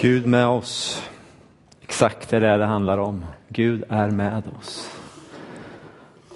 [0.00, 1.02] Gud med oss.
[1.82, 3.24] Exakt det är det det handlar om.
[3.48, 4.90] Gud är med oss.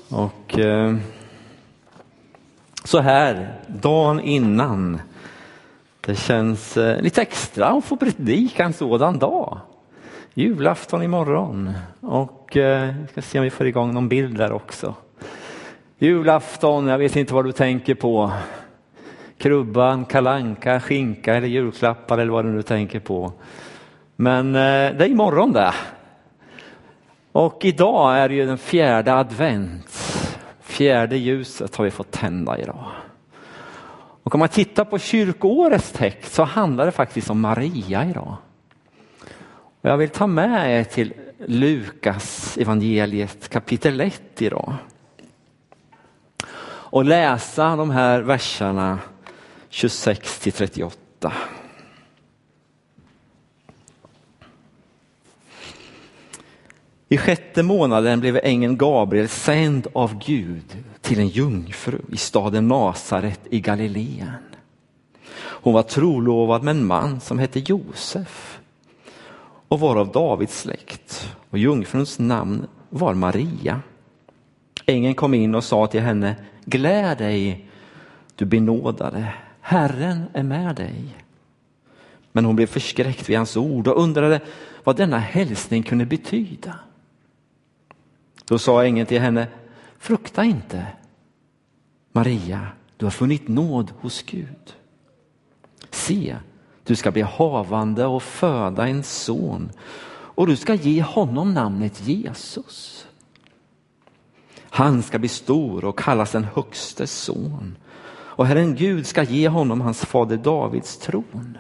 [0.09, 0.97] Och eh,
[2.85, 5.01] så här, dagen innan.
[6.01, 9.61] Det känns eh, lite extra att få predika en sådan dag.
[10.35, 11.73] Julafton imorgon.
[12.01, 14.95] Och eh, vi ska se om vi får igång någon bild där också.
[15.99, 18.33] Julafton, jag vet inte vad du tänker på.
[19.39, 23.33] Krubban, kalanka, skinka eller julklappar eller vad du nu tänker på.
[24.17, 25.75] Men eh, det är imorgon det.
[27.33, 29.87] Och idag är det ju den fjärde advent.
[30.61, 32.85] Fjärde ljuset har vi fått tända idag.
[34.23, 38.37] Och om man tittar på kyrkoårets text så handlar det faktiskt om Maria idag.
[39.81, 44.75] Och jag vill ta med er till Lukas evangeliet kapitel 1 idag.
[46.67, 48.99] Och läsa de här verserna
[49.75, 51.33] 26 till 38.
[57.09, 63.41] I sjätte månaden blev ängeln Gabriel sänd av Gud till en jungfru i staden Nasaret
[63.51, 64.43] i Galileen.
[65.37, 68.61] Hon var trolovad med en man som hette Josef
[69.69, 73.81] och var av Davids släkt och jungfruns namn var Maria.
[74.87, 77.69] Ängeln kom in och sa till henne, gläd dig
[78.37, 79.33] du benådade,
[79.67, 81.17] Herren är med dig.
[82.33, 84.41] Men hon blev förskräckt vid hans ord och undrade
[84.85, 86.79] vad denna hälsning kunde betyda.
[88.45, 89.49] Då sa ängeln till henne,
[89.99, 90.87] frukta inte
[92.13, 94.75] Maria, du har funnit nåd hos Gud.
[95.91, 96.37] Se,
[96.85, 99.73] du ska bli havande och föda en son
[100.09, 103.07] och du ska ge honom namnet Jesus.
[104.61, 107.77] Han ska bli stor och kallas den högstes son
[108.37, 111.59] och Herren Gud ska ge honom hans fader Davids tron.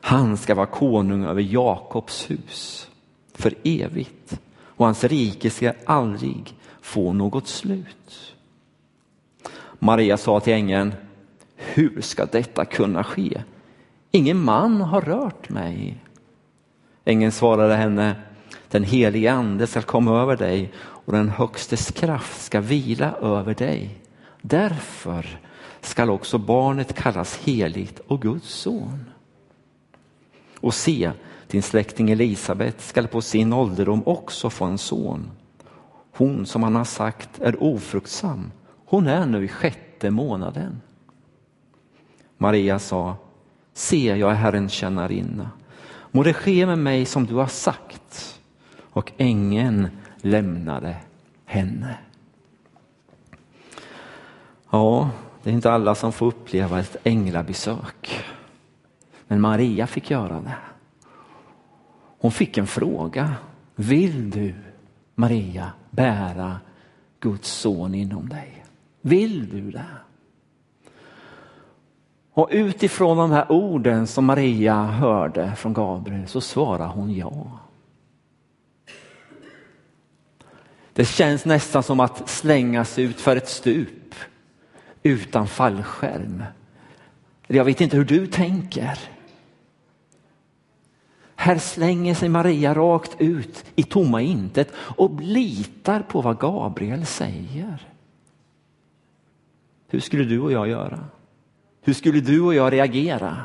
[0.00, 2.88] Han ska vara konung över Jakobs hus
[3.34, 8.34] för evigt och hans rike ska aldrig få något slut.
[9.78, 10.94] Maria sa till ängeln,
[11.56, 13.42] hur ska detta kunna ske?
[14.10, 15.96] Ingen man har rört mig.
[17.04, 18.16] Ängeln svarade henne,
[18.68, 23.98] den helige ande ska komma över dig och den högstes kraft ska vila över dig.
[24.48, 25.40] Därför
[25.80, 29.04] skall också barnet kallas heligt och Guds son.
[30.60, 31.12] Och se,
[31.46, 35.30] din släkting Elisabet skall på sin ålderdom också få en son.
[36.12, 38.52] Hon som han har sagt är ofruktsam,
[38.84, 40.80] hon är nu i sjätte månaden.
[42.38, 43.16] Maria sa,
[43.72, 45.50] se jag är Herrens tjänarinna.
[46.10, 48.40] Må det ske med mig som du har sagt.
[48.80, 50.96] Och ängeln lämnade
[51.44, 51.96] henne.
[54.70, 55.10] Ja,
[55.42, 58.24] det är inte alla som får uppleva ett änglabesök.
[59.26, 60.56] Men Maria fick göra det.
[62.20, 63.34] Hon fick en fråga.
[63.74, 64.54] Vill du,
[65.14, 66.60] Maria, bära
[67.20, 68.64] Guds son inom dig?
[69.00, 69.86] Vill du det?
[72.32, 77.58] Och utifrån de här orden som Maria hörde från Gabriel så svarar hon ja.
[80.92, 83.97] Det känns nästan som att slängas ut för ett stup
[85.02, 86.44] utan fallskärm.
[87.46, 88.98] Jag vet inte hur du tänker.
[91.36, 97.88] Här slänger sig Maria rakt ut i tomma intet och litar på vad Gabriel säger.
[99.88, 101.04] Hur skulle du och jag göra?
[101.82, 103.42] Hur skulle du och jag reagera?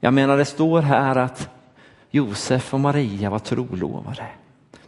[0.00, 1.48] Jag menar, det står här att
[2.10, 4.26] Josef och Maria var trolovade.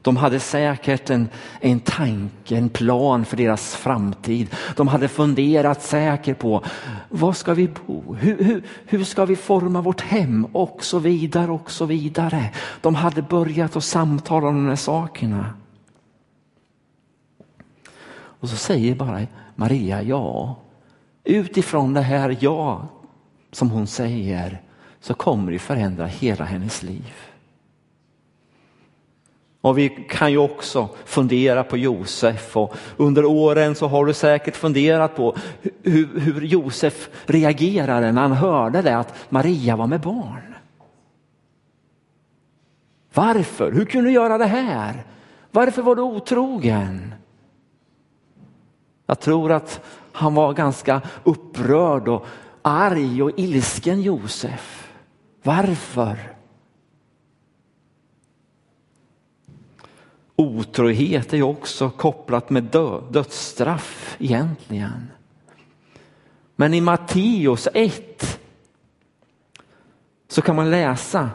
[0.03, 1.29] De hade säkert en,
[1.61, 4.57] en tanke, en plan för deras framtid.
[4.77, 6.65] De hade funderat säkert på
[7.09, 8.15] var ska vi bo?
[8.15, 10.45] Hur, hur, hur ska vi forma vårt hem?
[10.53, 12.51] Och så vidare och så vidare.
[12.81, 15.55] De hade börjat att samtala om de här sakerna.
[18.15, 20.57] Och så säger bara Maria ja.
[21.25, 22.89] Utifrån det här ja
[23.53, 24.63] som hon säger
[25.01, 27.32] så kommer det förändra hela hennes liv.
[29.63, 34.57] Och vi kan ju också fundera på Josef och under åren så har du säkert
[34.57, 35.37] funderat på
[35.83, 40.55] hur, hur Josef reagerade när han hörde det att Maria var med barn.
[43.15, 43.73] Varför?
[43.73, 45.05] Hur kunde du göra det här?
[45.51, 47.15] Varför var du otrogen?
[49.07, 49.81] Jag tror att
[50.13, 52.27] han var ganska upprörd och
[52.63, 54.93] arg och ilsken Josef.
[55.43, 56.32] Varför?
[60.43, 62.65] Otrohet är ju också kopplat med
[63.11, 65.11] dödsstraff egentligen.
[66.57, 68.41] Men i Matteus 1
[70.29, 71.31] så kan man läsa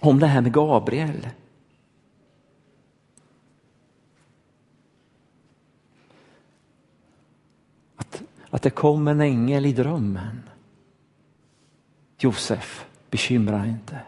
[0.00, 1.28] om det här med Gabriel.
[7.96, 10.42] Att, att det kom en ängel i drömmen.
[12.18, 14.00] Josef, bekymra dig inte.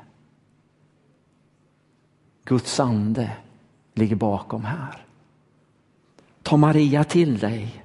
[2.45, 3.31] Guds ande
[3.95, 5.07] ligger bakom här.
[6.43, 7.85] Ta Maria till dig.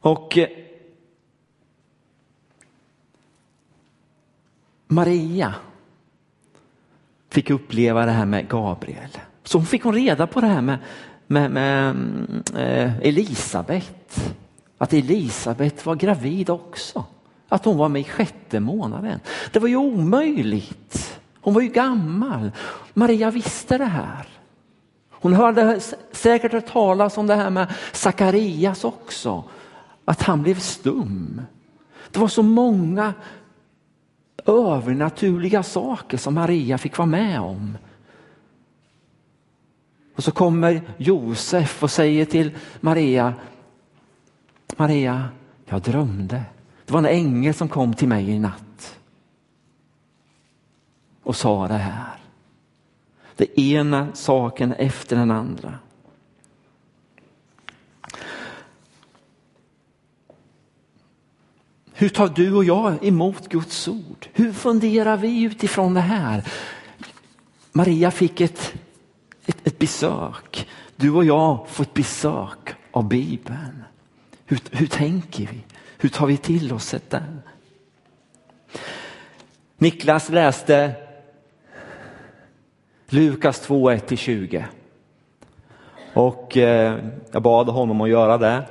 [0.00, 0.48] Och eh,
[4.86, 5.54] Maria
[7.28, 9.18] fick uppleva det här med Gabriel.
[9.42, 10.78] Så hon fick hon reda på det här med,
[11.26, 14.34] med, med mm, eh, Elisabet.
[14.78, 17.04] Att Elisabet var gravid också.
[17.48, 19.20] Att hon var med i sjätte månaden.
[19.52, 21.20] Det var ju omöjligt.
[21.40, 22.50] Hon var ju gammal.
[22.94, 24.26] Maria visste det här.
[25.10, 25.80] Hon hörde
[26.12, 29.44] säkert hört talas om det här med Sakarias också.
[30.04, 31.42] Att han blev stum.
[32.10, 33.14] Det var så många
[34.46, 37.78] övernaturliga saker som Maria fick vara med om.
[40.16, 43.34] Och så kommer Josef och säger till Maria,
[44.76, 45.28] Maria,
[45.64, 46.42] jag drömde.
[46.88, 48.98] Det var en ängel som kom till mig i natt
[51.22, 52.16] och sa det här.
[53.36, 55.78] Det ena saken efter den andra.
[61.92, 64.28] Hur tar du och jag emot Guds ord?
[64.32, 66.44] Hur funderar vi utifrån det här?
[67.72, 68.74] Maria fick ett,
[69.46, 70.68] ett, ett besök.
[70.96, 73.84] Du och jag får ett besök av Bibeln.
[74.46, 75.64] Hur, hur tänker vi?
[75.98, 77.22] Hur tar vi till oss detta?
[79.76, 80.94] Niklas läste
[83.06, 84.64] Lukas 2, 1-20.
[86.14, 88.64] Och eh, jag bad honom att göra det.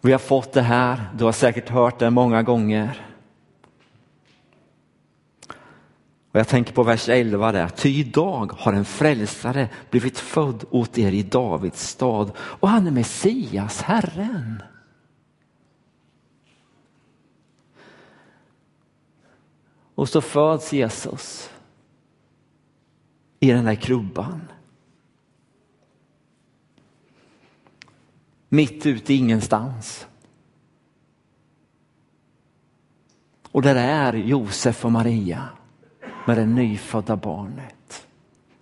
[0.00, 3.06] Vi har fått det här, du har säkert hört det många gånger.
[6.32, 7.68] Och jag tänker på vers 11 där.
[7.68, 12.90] Ty idag har en frälsare blivit född åt er i Davids stad och han är
[12.90, 14.62] Messias, Herren.
[19.94, 21.50] Och så föds Jesus
[23.40, 24.40] i den där krubban.
[28.48, 30.06] Mitt ute i ingenstans.
[33.50, 35.48] Och där är Josef och Maria
[36.26, 38.06] med det nyfödda barnet.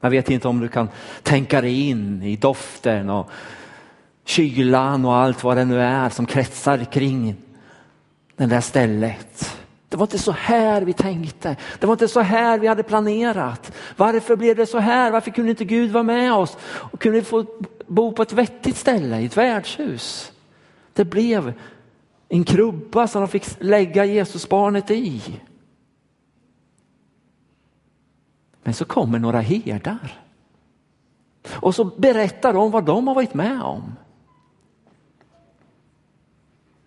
[0.00, 0.88] Jag vet inte om du kan
[1.22, 3.30] tänka dig in i doften och
[4.24, 7.36] kylan och allt vad det nu är som kretsar kring
[8.36, 9.61] det där stället.
[9.92, 11.56] Det var inte så här vi tänkte.
[11.78, 13.72] Det var inte så här vi hade planerat.
[13.96, 15.10] Varför blev det så här?
[15.10, 16.56] Varför kunde inte Gud vara med oss?
[16.62, 17.46] Och kunde vi få
[17.86, 20.32] bo på ett vettigt ställe, i ett värdshus?
[20.92, 21.52] Det blev
[22.28, 25.40] en krubba som de fick lägga Jesusbarnet i.
[28.62, 30.20] Men så kommer några herdar.
[31.50, 33.94] Och så berättar de vad de har varit med om.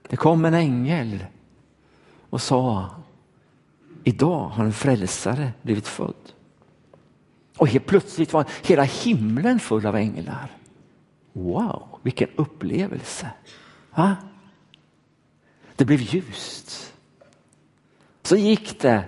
[0.08, 1.26] Det kom en ängel
[2.36, 2.90] och sa
[4.04, 6.34] idag har en frälsare blivit född.
[7.58, 10.52] Och helt plötsligt var hela himlen full av änglar.
[11.34, 13.30] Wow, vilken upplevelse.
[13.96, 14.16] Va?
[15.76, 16.94] Det blev ljust.
[18.24, 19.04] Så gick det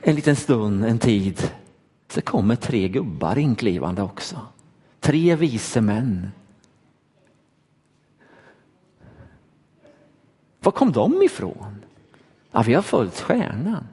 [0.00, 1.50] en liten stund, en tid.
[2.08, 4.40] Så kommer tre gubbar inklivande också.
[5.00, 6.30] Tre vise män
[10.64, 11.84] Var kom de ifrån?
[12.50, 13.88] Ja, vi har följt stjärnan.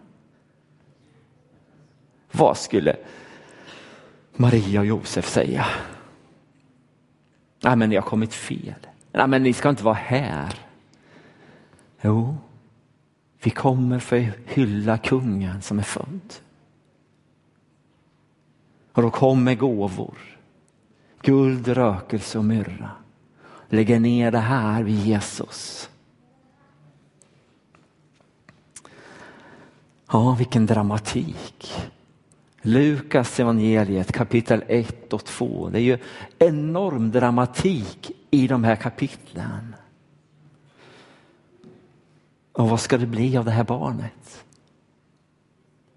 [2.32, 2.96] Vad skulle
[4.36, 5.66] Maria och Josef säga?
[7.64, 8.88] Nej, men ni har kommit fel.
[9.12, 10.60] Nej, men ni ska inte vara här.
[12.02, 12.38] Jo,
[13.44, 16.34] vi kommer för att hylla kungen som är född.
[18.94, 20.18] Och då kommer gåvor.
[21.22, 22.92] Guld, rökelse och myrra.
[23.70, 25.90] Lägger ner det här vid Jesus.
[30.14, 31.74] Ja, vilken dramatik.
[32.62, 35.70] Lukas evangeliet kapitel 1 och 2.
[35.70, 35.98] Det är ju
[36.40, 39.76] enorm dramatik i de här kapitlen.
[42.52, 44.46] Och vad ska det bli av det här barnet?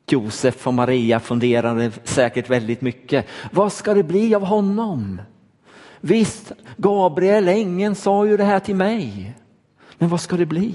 [0.06, 3.26] Josef och Maria funderade säkert väldigt mycket.
[3.52, 5.20] Vad ska det bli av honom?
[6.00, 9.34] Visst, Gabriel, ängeln, sa ju det här till mig.
[9.98, 10.74] Men vad ska det bli?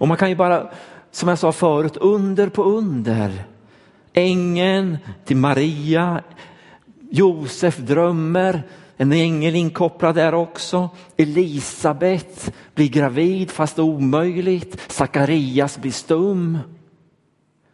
[0.00, 0.70] Och man kan ju bara,
[1.10, 3.44] som jag sa förut, under på under.
[4.12, 6.22] Ängeln till Maria
[7.10, 8.62] Josef drömmer,
[8.96, 10.88] en ängel inkopplad där också.
[11.16, 14.92] Elisabet blir gravid fast omöjligt.
[14.92, 16.58] Sakarias blir stum.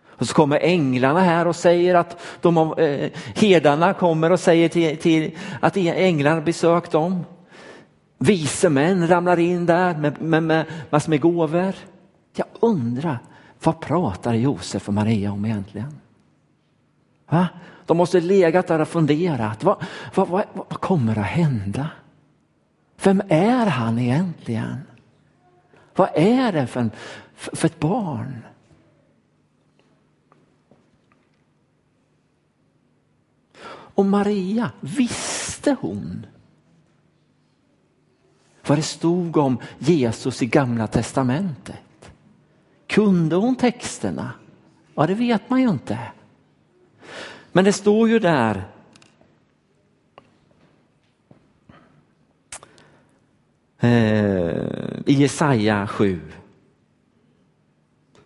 [0.06, 4.97] Och så kommer änglarna här och säger att de eh, herdarna kommer och säger till,
[4.97, 5.30] till
[5.61, 7.25] att änglarna besökt dem.
[8.18, 11.75] Vise män ramlar in där med, med, med massor med gåvor.
[12.38, 13.19] Jag undrar,
[13.62, 16.00] vad pratar Josef och Maria om egentligen?
[17.28, 17.49] Va?
[17.87, 19.64] De måste legat där och funderat.
[19.64, 21.90] Vad, vad, vad, vad kommer att hända?
[23.02, 24.81] Vem är han egentligen?
[25.95, 26.90] Vad är det för,
[27.35, 28.47] för, för ett barn?
[33.69, 36.26] Och Maria, visste hon
[38.66, 41.76] vad det stod om Jesus i gamla testamentet?
[42.96, 44.32] Kunde hon texterna?
[44.94, 45.98] Ja, det vet man ju inte.
[47.52, 48.64] Men det står ju där
[53.78, 56.20] eh, i Jesaja 7.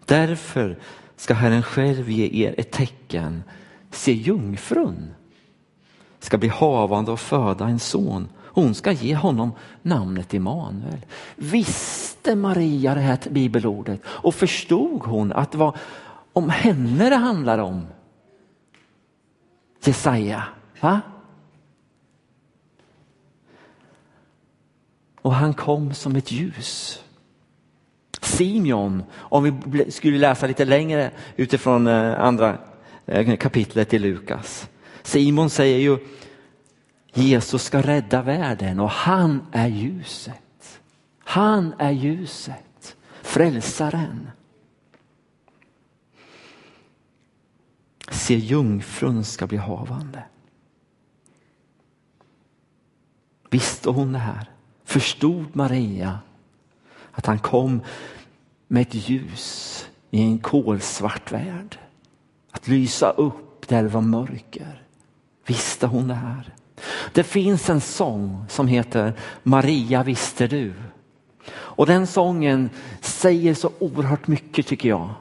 [0.04, 0.78] Därför
[1.16, 3.42] ska Herren själv ge er ett tecken.
[3.90, 5.14] Se jungfrun
[6.18, 8.28] ska bli havande och föda en son.
[8.52, 9.52] Hon ska ge honom
[9.83, 11.07] namnet Immanuel.
[11.37, 15.76] Visste Maria det här bibelordet och förstod hon att det var
[16.33, 17.87] om henne det handlar om?
[19.85, 20.45] Jesaja.
[20.80, 21.00] Va?
[25.23, 27.02] Och han kom som ett ljus.
[28.23, 32.59] Simeon, om vi skulle läsa lite längre utifrån eh, andra
[33.07, 34.69] eh, kapitlet i Lukas.
[35.02, 35.99] Simon säger ju
[37.12, 40.81] Jesus ska rädda världen och han är ljuset.
[41.19, 44.31] Han är ljuset, frälsaren.
[48.11, 50.25] Se jungfrun ska bli havande.
[53.50, 54.50] Visste hon det här?
[54.85, 56.19] Förstod Maria
[57.12, 57.81] att han kom
[58.69, 61.79] med ett ljus i en kolsvart värld?
[62.50, 64.83] Att lysa upp där det var mörker.
[65.47, 66.55] Visste hon det här?
[67.12, 69.12] Det finns en sång som heter
[69.43, 70.75] Maria visste du.
[71.52, 75.14] Och den sången säger så oerhört mycket tycker jag.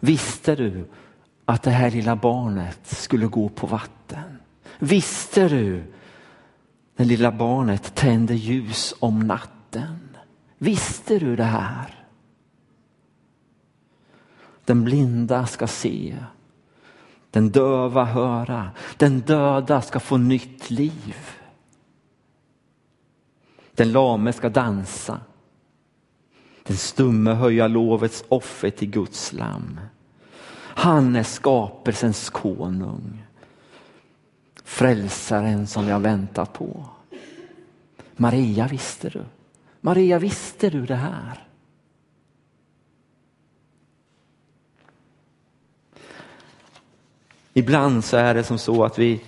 [0.00, 0.88] Visste du
[1.44, 4.38] att det här lilla barnet skulle gå på vatten?
[4.78, 5.84] Visste du
[6.96, 10.16] det lilla barnet tände ljus om natten?
[10.58, 12.06] Visste du det här?
[14.64, 16.16] Den blinda ska se,
[17.30, 21.16] den döva höra, den döda ska få nytt liv.
[23.74, 25.20] Den lame ska dansa,
[26.62, 29.80] den stumme höja lovets offer till Guds lam.
[30.74, 33.24] Han är skapelsens konung.
[34.64, 36.84] Frälsaren som vi har väntat på.
[38.16, 39.24] Maria visste du.
[39.80, 41.49] Maria visste du det här?
[47.52, 49.20] Ibland så är det som så att vi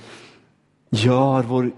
[0.90, 1.72] gör vår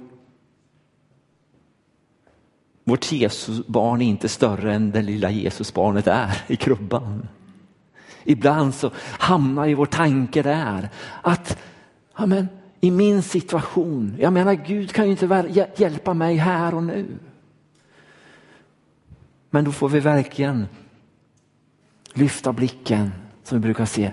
[2.84, 7.28] vårt Jesusbarn är inte större än det lilla Jesusbarnet är i krubban.
[8.24, 10.88] Ibland så hamnar ju vår tanke där
[11.22, 11.58] att
[12.12, 12.48] amen,
[12.80, 17.06] i min situation, jag menar Gud kan ju inte hjälpa mig här och nu.
[19.50, 20.66] Men då får vi verkligen
[22.12, 24.12] lyfta blicken som vi brukar se.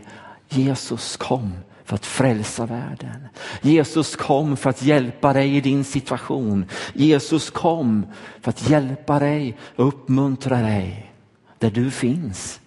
[0.50, 1.51] Jesus kom
[1.91, 3.27] för att frälsa världen.
[3.62, 6.65] Jesus kom för att hjälpa dig i din situation.
[6.93, 8.05] Jesus kom
[8.41, 11.13] för att hjälpa dig och uppmuntra dig
[11.57, 12.60] där du finns,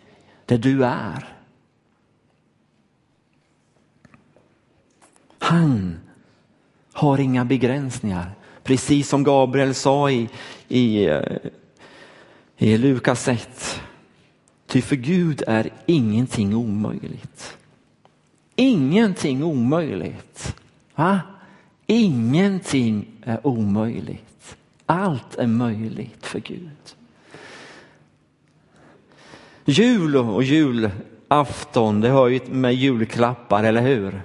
[0.47, 1.37] där du är.
[5.39, 5.97] Han
[6.93, 8.31] har inga begränsningar.
[8.63, 10.29] Precis som Gabriel sa i,
[10.69, 11.37] i, eh,
[12.57, 13.81] i Lukas 1.
[14.67, 17.57] Ty för Gud är ingenting omöjligt.
[18.57, 20.57] Ingenting omöjligt.
[20.95, 21.21] Va?
[21.87, 24.57] Ingenting är omöjligt.
[24.87, 26.71] Allt är möjligt för Gud.
[29.65, 34.23] Jul och julafton, det har ju med julklappar, eller hur?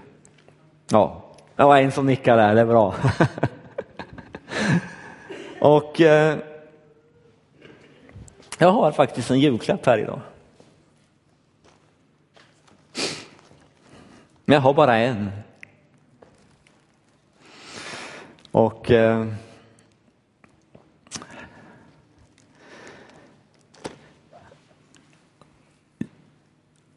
[0.92, 1.24] Ja,
[1.56, 2.96] det var en som nickade där, det är bra.
[5.60, 6.38] och eh,
[8.58, 10.20] jag har faktiskt en julklapp här idag.
[14.50, 15.32] Men jag har bara en.
[18.52, 19.28] Och eh,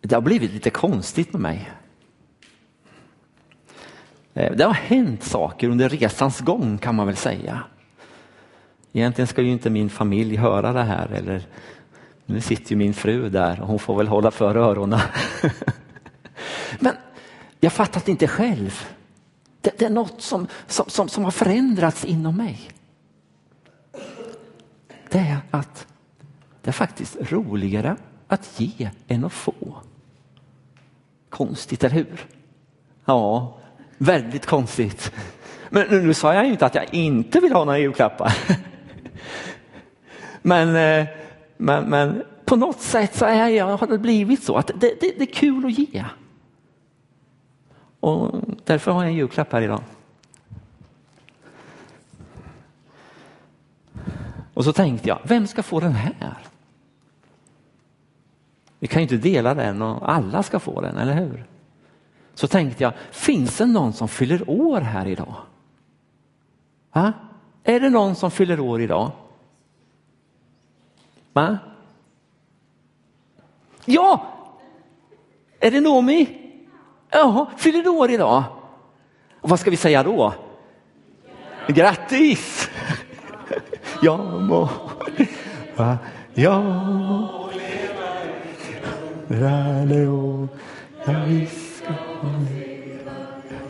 [0.00, 1.70] det har blivit lite konstigt med mig.
[4.34, 7.62] Eh, det har hänt saker under resans gång kan man väl säga.
[8.92, 11.42] Egentligen ska ju inte min familj höra det här eller
[12.26, 15.00] nu sitter ju min fru där och hon får väl hålla för öronen.
[16.80, 16.94] Men
[17.64, 18.84] jag fattar det inte själv.
[19.60, 22.60] Det, det är något som, som, som, som har förändrats inom mig.
[25.10, 25.86] Det är att
[26.62, 27.96] det är faktiskt roligare
[28.28, 29.76] att ge än att få.
[31.28, 32.26] Konstigt, eller hur?
[33.04, 33.56] Ja,
[33.98, 35.12] väldigt konstigt.
[35.70, 38.38] Men nu, nu sa jag ju inte att jag inte vill ha några julklappar.
[40.42, 41.06] Men, eh,
[41.56, 45.12] men, men på något sätt så är jag, har det blivit så att det, det,
[45.18, 46.04] det är kul att ge.
[48.02, 49.80] Och därför har jag en julklapp här idag.
[54.54, 56.38] Och så tänkte jag, vem ska få den här?
[58.78, 61.46] Vi kan ju inte dela den och alla ska få den, eller hur?
[62.34, 65.34] Så tänkte jag, finns det någon som fyller år här idag?
[66.92, 67.12] Va?
[67.64, 69.10] Är det någon som fyller år idag?
[71.32, 71.58] Va?
[73.84, 74.26] Ja!
[75.60, 76.38] Är det Nomi?
[77.12, 78.42] Ja, fyller du år idag?
[79.40, 80.32] Och vad ska vi säga då?
[81.66, 82.70] Grattis!
[84.04, 84.68] Ja må,
[85.76, 85.98] va?
[86.34, 88.02] må leva
[91.04, 91.92] ja vi ska
[92.48, 93.12] leva,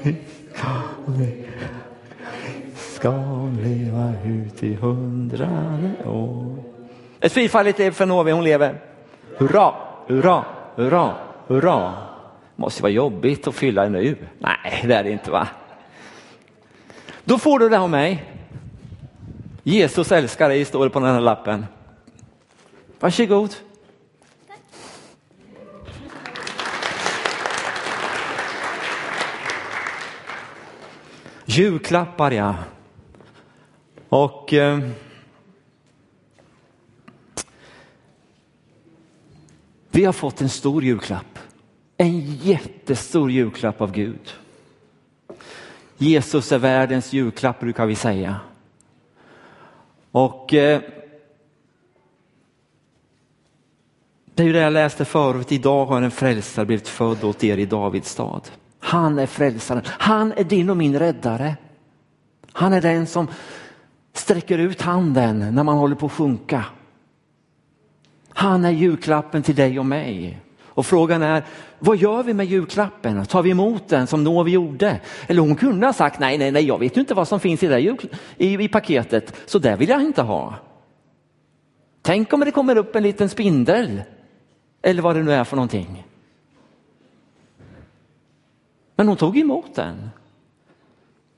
[0.02, 0.16] vi
[0.54, 0.68] ska
[1.06, 1.68] leva,
[2.76, 3.12] ska
[3.62, 6.56] leva ut i hundrade år.
[7.20, 8.80] Ett fyrfaldigt liv för Novi, hon lever.
[9.36, 9.74] Hurra,
[10.06, 10.44] hurra,
[10.76, 11.14] hurra,
[11.46, 11.92] hurra.
[12.56, 14.16] Måste vara jobbigt att fylla nu.
[14.38, 15.48] Nej, det är det inte va?
[17.24, 18.24] Då får du det av mig.
[19.62, 21.66] Jesus älskar dig, står det på den här lappen.
[23.00, 23.54] Varsågod.
[31.44, 32.54] Julklappar ja.
[34.08, 34.78] Och eh,
[39.90, 41.38] vi har fått en stor julklapp.
[42.02, 44.34] En jättestor julklapp av Gud.
[45.98, 48.36] Jesus är världens julklapp brukar vi säga.
[50.10, 50.80] Och eh,
[54.34, 57.58] det är ju det jag läste förut, idag har en frälsare blivit född åt er
[57.58, 58.50] i Davids stad.
[58.78, 61.56] Han är frälsaren, han är din och min räddare.
[62.52, 63.28] Han är den som
[64.12, 66.64] sträcker ut handen när man håller på att sjunka.
[68.28, 70.40] Han är julklappen till dig och mig.
[70.74, 71.44] Och frågan är,
[71.78, 73.26] vad gör vi med julklappen?
[73.26, 75.00] Tar vi emot den som Novi gjorde?
[75.26, 77.62] Eller hon kunde ha sagt, nej, nej, nej, jag vet ju inte vad som finns
[77.62, 77.80] i, det
[78.36, 80.54] i, i paketet, så det vill jag inte ha.
[82.02, 84.02] Tänk om det kommer upp en liten spindel,
[84.82, 86.04] eller vad det nu är för någonting.
[88.96, 90.10] Men hon tog emot den.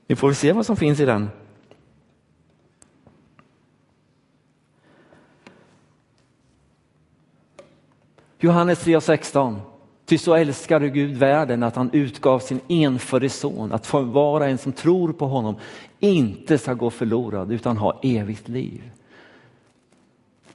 [0.07, 1.29] Vi får se vad som finns i den.
[8.39, 9.59] Johannes 3.16.
[10.05, 14.47] Ty så älskade Gud världen att han utgav sin enfödde son, att för var och
[14.47, 15.55] en som tror på honom
[15.99, 18.91] inte ska gå förlorad utan ha evigt liv.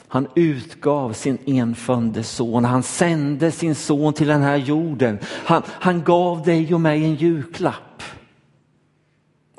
[0.09, 5.19] Han utgav sin enfödde son, han sände sin son till den här jorden.
[5.23, 8.03] Han, han gav dig och mig en julklapp.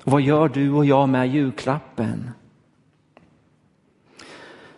[0.03, 2.31] Vad gör du och jag med julklappen?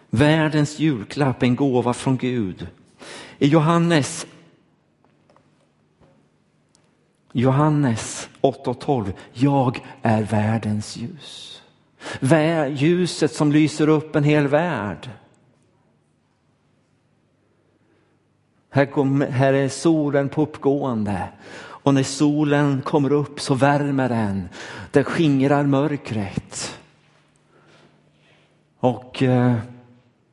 [0.09, 2.67] Världens julklapp, en gåva från Gud.
[3.43, 4.25] I Johannes
[7.31, 9.13] Johannes 8 och 12.
[9.33, 11.61] Jag är världens ljus.
[12.69, 15.09] Ljuset som lyser upp en hel värld.
[18.69, 24.49] Här, kom, här är solen på uppgående och när solen kommer upp så värmer den.
[24.91, 26.79] Den skingrar mörkret.
[28.79, 29.55] Och eh,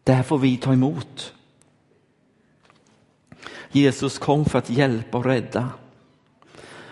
[0.05, 1.35] det här får vi ta emot.
[3.73, 5.69] Jesus kom för att hjälpa och rädda.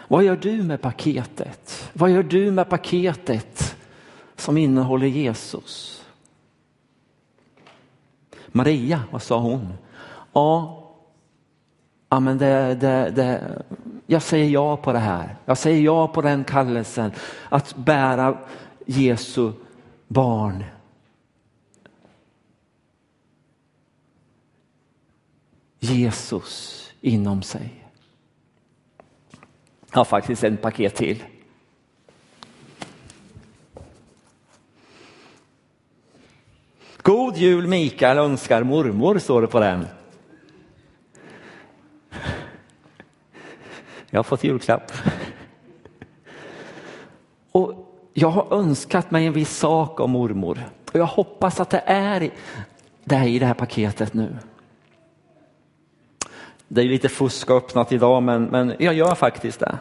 [0.09, 1.91] Vad gör du med paketet?
[1.93, 3.77] Vad gör du med paketet
[4.37, 6.05] som innehåller Jesus?
[8.47, 9.73] Maria, vad sa hon?
[10.33, 10.85] Ja,
[12.09, 13.63] ja men det, det, det,
[14.07, 15.37] jag säger ja på det här.
[15.45, 17.13] Jag säger ja på den kallelsen
[17.49, 18.39] att bära
[18.87, 19.53] Jesu
[20.09, 20.65] barn.
[25.79, 27.85] Jesus inom sig.
[29.91, 31.25] Jag har faktiskt en paket till.
[37.03, 39.87] God jul Mikael önskar mormor, står det på den.
[44.11, 44.93] Jag har fått julklapp.
[47.53, 50.59] Och jag har önskat mig en viss sak av mormor
[50.93, 52.31] och jag hoppas att det är
[53.05, 54.37] det i det här paketet nu.
[56.69, 59.79] Det är lite fusk öppnat idag men, men jag gör faktiskt det.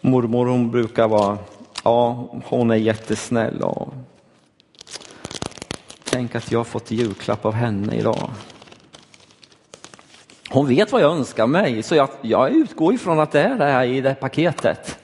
[0.00, 1.38] Mormor hon brukar vara,
[1.84, 3.94] ja hon är jättesnäll och
[6.04, 8.30] tänk att jag har fått julklapp av henne idag.
[10.50, 13.64] Hon vet vad jag önskar mig så jag, jag utgår ifrån att det är det
[13.64, 15.01] här i det paketet.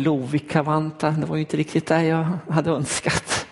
[0.00, 3.46] Lovikkavantar, det var ju inte riktigt det jag hade önskat.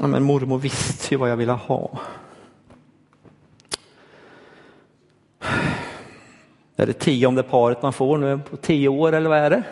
[0.00, 2.00] Ja, men mormor visste ju vad jag ville ha.
[6.76, 9.62] Är det tionde paret man får nu på tio år eller vad är det?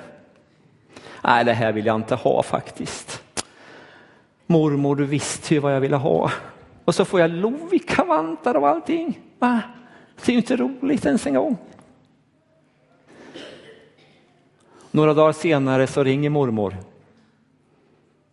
[1.25, 3.23] Nej, det här vill jag inte ha faktiskt.
[4.47, 6.31] Mormor, du visste ju vad jag ville ha.
[6.85, 9.21] Och så får jag Lovikkavantar och allting.
[9.39, 9.61] Va?
[10.25, 11.57] Det är ju inte roligt ens en gång.
[14.95, 16.77] Några dagar senare så ringer mormor.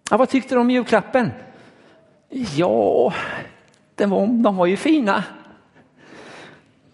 [0.10, 1.32] Ja, vad tyckte du om julklappen?
[2.56, 3.14] Ja,
[3.96, 5.24] den var, de var ju fina.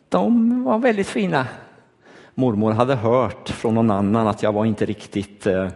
[0.09, 1.47] De var väldigt fina.
[2.35, 5.69] Mormor hade hört från någon annan att jag var inte riktigt eh,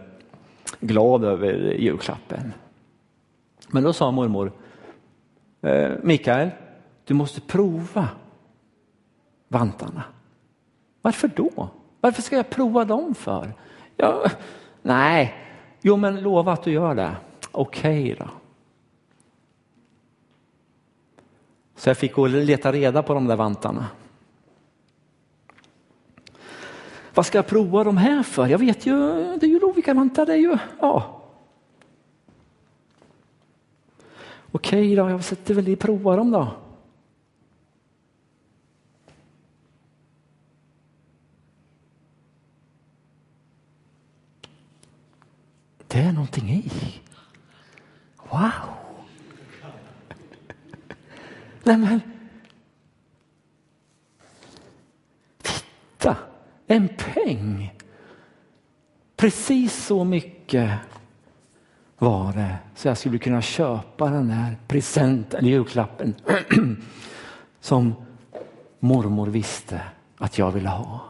[0.80, 2.52] glad över julklappen.
[3.68, 4.52] Men då sa mormor,
[5.62, 6.50] eh, Mikael,
[7.04, 8.08] du måste prova
[9.48, 10.02] vantarna.
[11.02, 11.68] Varför då?
[12.00, 13.52] Varför ska jag prova dem för?
[14.00, 14.30] Ja,
[14.82, 15.34] nej,
[15.80, 17.16] jo men lova att du gör det.
[17.52, 18.30] Okej okay då.
[21.76, 23.86] Så jag fick gå och leta reda på de där vantarna.
[27.14, 28.46] Vad ska jag prova de här för?
[28.46, 28.96] Jag vet ju,
[29.36, 31.22] det är ju Lovikkavantar, det är ju, ja.
[34.52, 36.48] Okej då, jag sätter väl i prova dem då.
[45.92, 46.70] Det är någonting i.
[48.30, 48.50] Wow!
[51.70, 52.00] Nej men.
[55.42, 56.16] Titta,
[56.66, 57.74] en peng.
[59.16, 60.70] Precis så mycket
[61.98, 66.14] var det så jag skulle kunna köpa den här presenten, eller julklappen
[67.60, 67.94] som
[68.78, 69.82] mormor visste
[70.16, 71.00] att jag ville ha.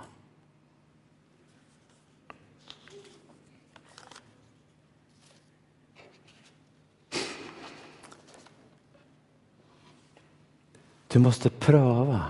[11.12, 12.24] Du måste pröva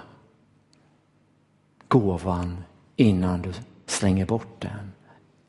[1.89, 2.65] gåvan
[2.97, 3.53] innan du
[3.87, 4.93] slänger bort den.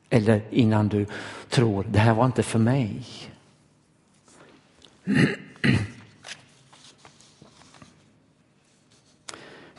[0.09, 1.05] Eller innan du
[1.49, 3.03] tror, det här var inte för mig.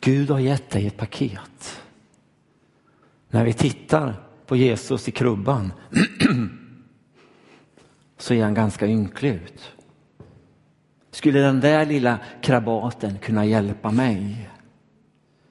[0.01, 1.83] Gud har gett dig ett paket.
[3.29, 5.73] När vi tittar på Jesus i krubban
[8.19, 9.73] så är han ganska ynklig ut.
[11.13, 14.51] Skulle den där lilla krabaten kunna hjälpa mig?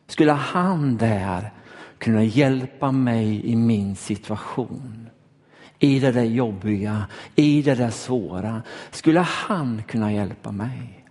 [0.07, 1.51] Skulle han där
[1.97, 5.09] kunna hjälpa mig i min situation?
[5.79, 8.61] I det där jobbiga, i det där svåra.
[8.91, 11.05] Skulle han kunna hjälpa mig?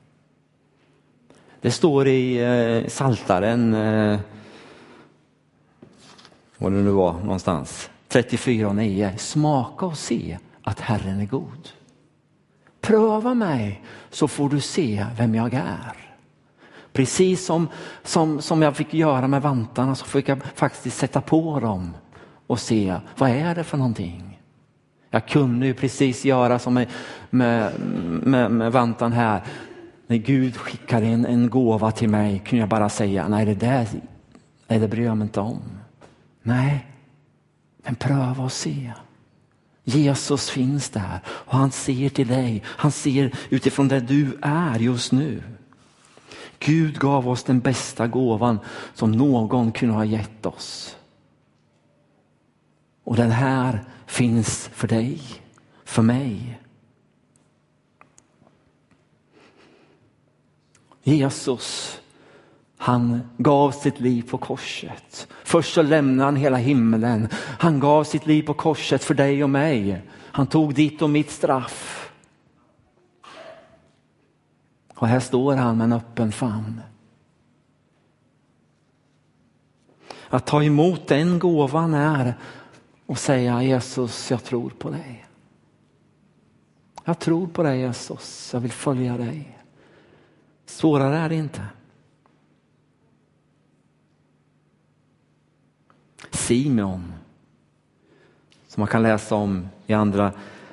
[1.61, 4.21] Det står i eh, Saltaren, eh,
[6.59, 9.19] vad det nu var någonstans, 34 och 9.
[9.19, 11.69] Smaka och se att Herren är god.
[12.81, 15.97] Pröva mig så får du se vem jag är.
[16.93, 17.69] Precis som,
[18.03, 21.95] som, som jag fick göra med vantarna så fick jag faktiskt sätta på dem
[22.47, 24.41] och se vad är det för någonting.
[25.11, 26.89] Jag kunde ju precis göra som med,
[27.31, 27.73] med,
[28.23, 29.43] med, med vantan här.
[30.07, 33.87] När Gud skickade en, en gåva till mig kunde jag bara säga nej det där
[34.71, 35.63] nej, det bryr jag mig inte om.
[36.43, 36.87] Nej,
[37.83, 38.93] men pröva och se.
[39.91, 42.63] Jesus finns där och han ser till dig.
[42.67, 45.43] Han ser utifrån där du är just nu.
[46.59, 48.59] Gud gav oss den bästa gåvan
[48.95, 50.97] som någon kunde ha gett oss.
[53.05, 55.21] Och den här finns för dig,
[55.85, 56.61] för mig.
[61.03, 61.97] Jesus
[62.83, 65.29] han gav sitt liv på korset.
[65.45, 67.29] Först så lämnade han hela himlen.
[67.59, 70.03] Han gav sitt liv på korset för dig och mig.
[70.13, 72.11] Han tog ditt och mitt straff.
[74.95, 76.81] Och här står han med en öppen famn.
[80.29, 82.35] Att ta emot den gåvan är
[83.07, 85.27] att säga Jesus, jag tror på dig.
[87.05, 89.59] Jag tror på dig Jesus, jag vill följa dig.
[90.67, 91.63] Svårare är det inte.
[96.51, 97.13] Simeon,
[98.69, 100.33] som man kan läsa om i andra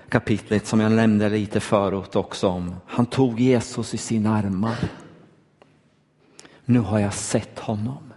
[0.10, 2.76] kapitlet som jag nämnde lite förut också om.
[2.86, 4.78] Han tog Jesus i sina armar.
[6.66, 8.14] Nu har jag sett honom.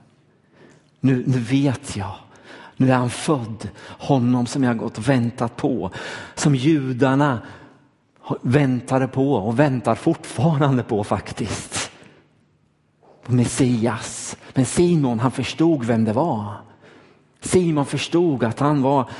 [1.01, 2.15] Nu, nu vet jag.
[2.77, 5.91] Nu är han född, honom som jag gått och väntat på.
[6.35, 7.43] Som judarna
[8.43, 11.91] väntade på och väntar fortfarande på faktiskt.
[13.23, 14.37] På Messias.
[14.55, 16.70] Men Simon han förstod vem det var.
[17.41, 19.11] Simon förstod att han var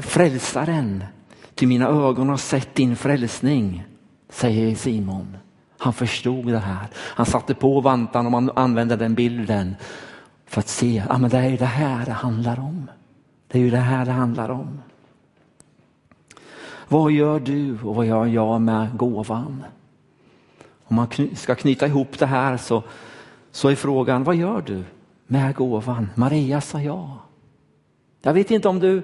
[0.00, 1.04] frälsaren.
[1.54, 3.84] Till mina ögon har sett din frälsning,
[4.28, 5.36] säger Simon.
[5.78, 6.86] Han förstod det här.
[6.94, 9.76] Han satte på vantarna och man använde den bilden
[10.46, 12.90] för att se, ja men det är ju det här det handlar om.
[13.48, 14.80] Det är ju det här det handlar om.
[16.88, 19.64] Vad gör du och vad gör jag med gåvan?
[20.84, 22.82] Om man ska knyta ihop det här så,
[23.50, 24.84] så är frågan, vad gör du
[25.26, 26.10] med gåvan?
[26.14, 27.25] Maria sa ja.
[28.22, 29.02] Jag vet inte om du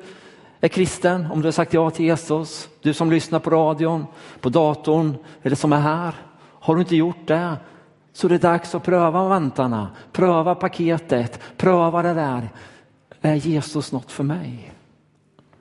[0.60, 4.06] är kristen, om du har sagt ja till Jesus, du som lyssnar på radion,
[4.40, 6.14] på datorn eller som är här.
[6.38, 7.56] Har du inte gjort det
[8.12, 12.48] så det är dags att pröva vantarna, pröva paketet, pröva det där.
[13.20, 14.72] Är Jesus något för mig?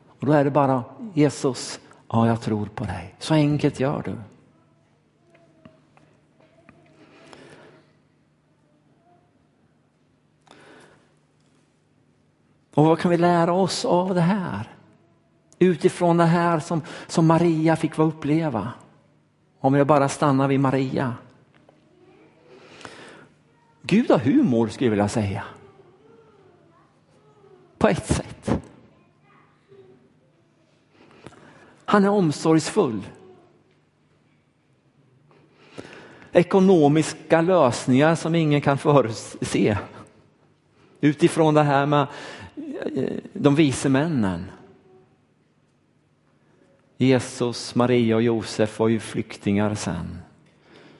[0.07, 0.83] Och då är det bara
[1.13, 3.15] Jesus, ja jag tror på dig.
[3.19, 4.30] Så enkelt gör du.
[12.73, 14.67] Och vad kan vi lära oss av det här?
[15.60, 18.73] Utifrån det här som, som Maria fick uppleva.
[19.60, 21.13] Om jag bara stannar vid Maria.
[23.81, 25.43] Gud har humor skulle jag vilja säga.
[27.77, 28.62] På ett sätt.
[31.86, 33.07] Han är omsorgsfull.
[36.31, 39.77] Ekonomiska lösningar som ingen kan förutse.
[41.01, 42.07] Utifrån det här med
[43.33, 44.51] de vise männen.
[46.97, 50.21] Jesus, Maria och Josef var ju flyktingar sen.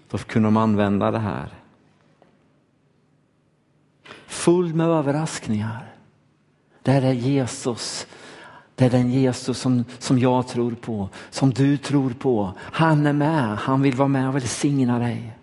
[0.09, 1.49] Då kunde de använda det här.
[4.27, 5.93] Full med överraskningar.
[6.83, 8.07] Det här är Jesus.
[8.75, 12.53] Det är den Jesus som, som jag tror på, som du tror på.
[12.59, 15.33] Han är med, han vill vara med och välsigna dig.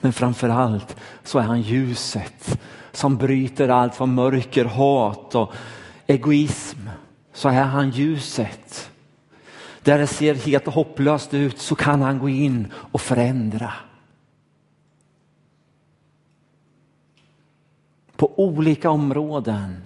[0.00, 2.58] Men framför allt så är han ljuset
[2.92, 5.52] som bryter allt vad mörker, hat och
[6.06, 6.88] egoism
[7.32, 8.90] så är han ljuset.
[9.82, 13.72] Där det ser helt hopplöst ut så kan han gå in och förändra.
[18.16, 19.76] På olika områden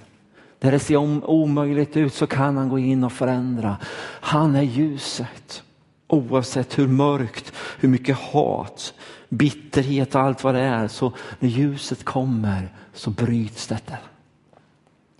[0.58, 0.96] där det ser
[1.30, 3.76] omöjligt ut så kan han gå in och förändra.
[4.20, 5.62] Han är ljuset.
[6.08, 8.94] Oavsett hur mörkt, hur mycket hat,
[9.28, 10.88] bitterhet och allt vad det är.
[10.88, 13.96] Så när ljuset kommer så bryts detta.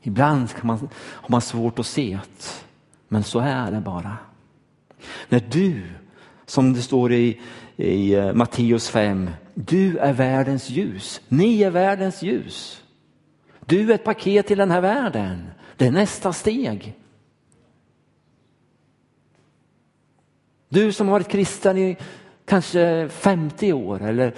[0.03, 2.64] Ibland kan man, har man svårt att se det,
[3.09, 4.16] men så är det bara.
[5.29, 5.83] När du,
[6.46, 7.40] som det står i,
[7.77, 11.20] i eh, Matteus 5, du är världens ljus.
[11.29, 12.83] Ni är världens ljus.
[13.66, 15.46] Du är ett paket till den här världen.
[15.77, 16.94] Det är nästa steg.
[20.68, 21.96] Du som har varit kristen i
[22.46, 24.35] kanske 50 år eller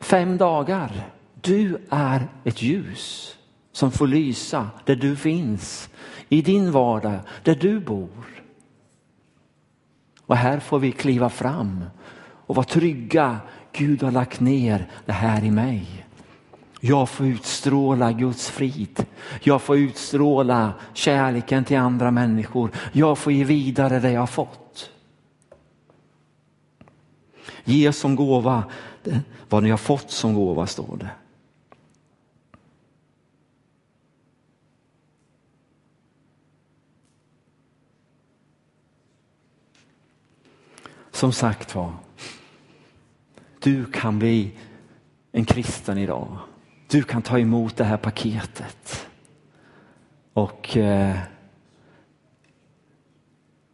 [0.00, 1.10] fem dagar.
[1.40, 3.36] Du är ett ljus
[3.72, 5.90] som får lysa där du finns,
[6.28, 8.42] i din vardag, där du bor.
[10.26, 11.84] Och här får vi kliva fram
[12.46, 13.40] och vara trygga.
[13.72, 16.06] Gud har lagt ner det här i mig.
[16.80, 19.06] Jag får utstråla Guds frid.
[19.40, 22.70] Jag får utstråla kärleken till andra människor.
[22.92, 24.61] Jag får ge vidare det jag har fått.
[27.64, 28.64] Ge som gåva
[29.48, 31.10] vad ni har fått som gåva, står det.
[41.10, 41.92] Som sagt var,
[43.58, 44.52] du kan bli
[45.32, 46.38] en kristen idag.
[46.88, 49.08] Du kan ta emot det här paketet.
[50.32, 51.16] Och eh,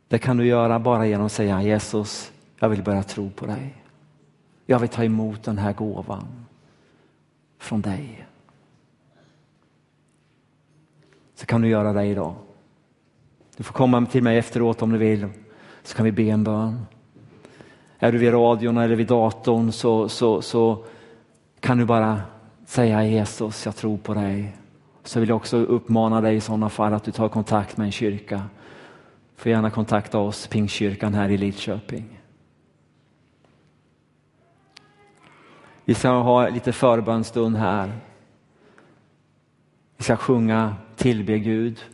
[0.09, 3.75] det kan du göra bara genom att säga Jesus, jag vill börja tro på dig.
[4.67, 6.47] Jag vill ta emot den här gåvan
[7.59, 8.27] från dig.
[11.35, 12.35] Så kan du göra det idag.
[13.57, 15.27] Du får komma till mig efteråt om du vill,
[15.83, 16.87] så kan vi be en bön.
[17.99, 20.85] Är du vid radion eller vid datorn så, så, så
[21.61, 22.21] kan du bara
[22.67, 24.57] säga Jesus, jag tror på dig.
[25.05, 27.93] Så vill jag också uppmana dig i sådana fall att du tar kontakt med en
[27.93, 28.43] kyrka.
[29.37, 32.18] Får gärna kontakta oss, Pingstkyrkan här i Lidköping.
[35.89, 37.93] Vi ska ha lite förbönstund här.
[39.97, 41.85] Vi ska sjunga, tillbe Gud.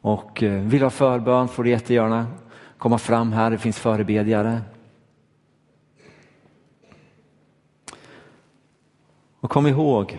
[0.00, 2.26] Och eh, vill du ha förbön får du jättegärna
[2.78, 4.62] komma fram här, det finns förebedjare.
[9.40, 10.18] Och kom ihåg,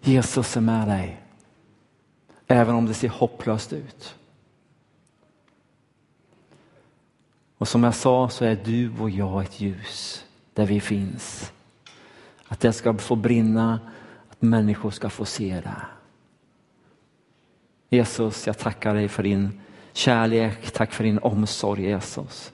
[0.00, 1.20] Jesus är med dig.
[2.46, 4.14] Även om det ser hopplöst ut.
[7.58, 11.52] Och som jag sa så är du och jag ett ljus där vi finns.
[12.48, 13.80] Att det ska få brinna,
[14.30, 15.86] att människor ska få se det.
[17.90, 19.60] Jesus, jag tackar dig för din
[19.92, 22.52] kärlek, tack för din omsorg Jesus.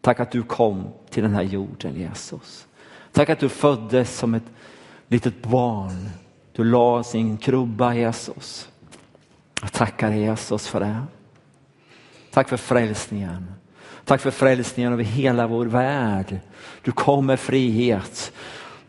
[0.00, 2.66] Tack att du kom till den här jorden Jesus.
[3.12, 4.50] Tack att du föddes som ett
[5.08, 6.10] litet barn.
[6.52, 8.68] Du la sin krubba Jesus.
[9.60, 11.02] Jag tackar Jesus för det.
[12.30, 13.54] Tack för frälsningen.
[14.04, 16.38] Tack för frälsningen över hela vår värld.
[16.82, 18.32] Du kom med frihet.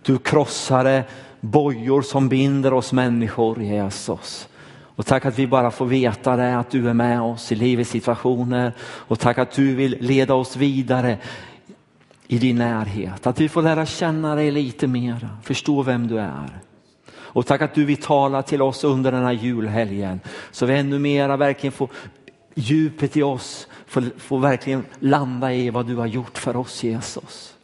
[0.05, 1.03] Du krossade
[1.39, 4.47] bojor som binder oss människor, Jesus.
[4.95, 7.89] Och tack att vi bara får veta det, att du är med oss i livets
[7.89, 8.73] situationer.
[8.79, 11.17] Och tack att du vill leda oss vidare
[12.27, 13.27] i din närhet.
[13.27, 16.59] Att vi får lära känna dig lite mer, förstå vem du är.
[17.15, 20.19] Och tack att du vill tala till oss under den här julhelgen.
[20.51, 21.89] Så vi ännu mera verkligen får
[22.55, 27.54] djupet i oss, får, får verkligen landa i vad du har gjort för oss Jesus.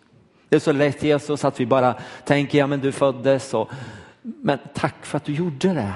[0.51, 3.69] Det är så lätt Jesus att vi bara tänker, ja men du föddes och,
[4.21, 5.93] men tack för att du gjorde det.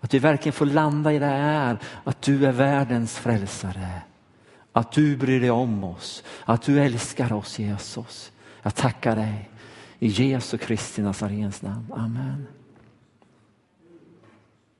[0.00, 4.02] Att vi verkligen får landa i det här, att du är världens frälsare.
[4.72, 8.32] Att du bryr dig om oss, att du älskar oss Jesus.
[8.62, 9.50] Jag tackar dig
[9.98, 11.86] i Jesu Kristi Nazarens namn.
[11.92, 12.46] Amen.